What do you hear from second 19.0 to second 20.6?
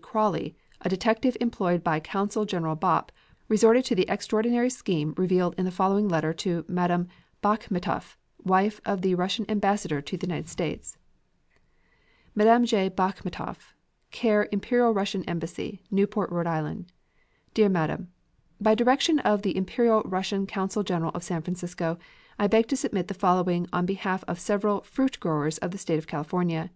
of the Imperial Russian